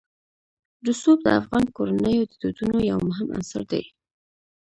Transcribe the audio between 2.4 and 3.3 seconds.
دودونو یو مهم